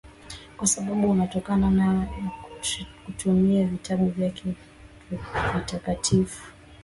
[0.57, 2.31] kwa sababu unatokana nayo na
[3.05, 4.53] kutumia vitabu vyake
[5.55, 6.47] vitakatifu